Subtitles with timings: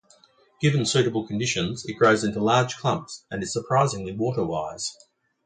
[0.59, 4.97] Given suitable conditions it grows into large clumps and is surprisingly water wise.